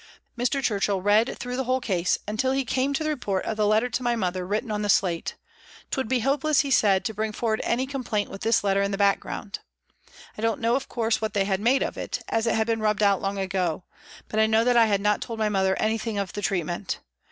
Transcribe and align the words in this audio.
Mr. 0.35 0.63
Churchill 0.63 0.99
read 0.99 1.37
through 1.37 1.55
the 1.55 1.65
whole 1.65 1.79
case, 1.79 2.17
until 2.27 2.53
he 2.53 2.65
came 2.65 2.91
to 2.91 3.03
the 3.03 3.11
report 3.11 3.45
of 3.45 3.55
the 3.55 3.67
letter 3.67 3.87
to 3.87 4.01
my 4.01 4.15
mother 4.15 4.47
written 4.47 4.71
on 4.71 4.81
the 4.81 4.89
slate." 4.89 5.35
'T 5.91 5.97
would 5.99 6.07
be 6.07 6.21
hopeless," 6.21 6.61
he 6.61 6.71
said," 6.71 7.05
to 7.05 7.13
bring 7.13 7.31
forward 7.31 7.61
any 7.63 7.85
com 7.85 8.03
plaint 8.03 8.27
with 8.27 8.41
this 8.41 8.63
letter 8.63 8.81
in 8.81 8.89
the 8.89 8.97
background." 8.97 9.59
I 10.39 10.41
don't 10.41 10.59
know, 10.59 10.75
of 10.75 10.89
course, 10.89 11.21
what 11.21 11.35
they 11.35 11.45
had 11.45 11.59
made 11.59 11.83
of 11.83 11.99
it, 11.99 12.19
as 12.29 12.47
it 12.47 12.55
had 12.55 12.65
been 12.65 12.79
rubbed 12.79 13.03
out 13.03 13.21
long 13.21 13.37
ago, 13.37 13.83
but 14.27 14.39
I 14.39 14.47
know 14.47 14.63
that 14.63 14.75
I 14.75 14.87
had 14.87 15.01
not 15.01 15.21
told 15.21 15.37
my 15.37 15.49
mother 15.49 15.75
anything 15.79 16.17
of 16.17 16.33
the 16.33 16.41
treatment. 16.41 16.97